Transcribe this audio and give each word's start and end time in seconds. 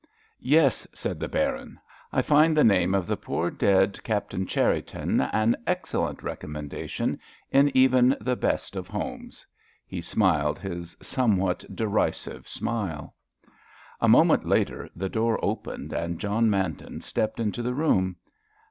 "Yes," 0.43 0.87
said 0.95 1.19
the 1.19 1.27
Baron. 1.27 1.79
"I 2.11 2.23
find 2.23 2.57
the 2.57 2.63
name 2.63 2.95
of 2.95 3.05
the 3.05 3.15
poor, 3.15 3.51
dead 3.51 4.01
Captain 4.03 4.47
Cherriton 4.47 5.21
an 5.31 5.55
excellent 5.67 6.23
recommendation 6.23 7.19
in 7.51 7.69
even 7.77 8.17
the 8.19 8.35
best 8.35 8.75
of 8.75 8.87
homes." 8.87 9.45
He 9.85 10.01
smiled 10.01 10.57
his 10.57 10.97
somewhat 11.03 11.63
derisive 11.75 12.47
smile. 12.47 13.13
A 13.99 14.07
moment 14.07 14.43
later 14.43 14.89
the 14.95 15.07
door 15.07 15.37
opened 15.45 15.93
and 15.93 16.17
John 16.19 16.49
Manton 16.49 17.01
stepped 17.01 17.39
into 17.39 17.61
the 17.61 17.75
room. 17.75 18.15